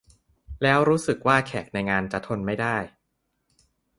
[0.61, 2.77] แล้วรู้สึกว่าแขกในงานจะทนไม่ได้